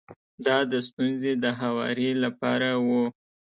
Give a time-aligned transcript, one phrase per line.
[0.45, 2.87] دا د ستونزې د هواري لپاره و.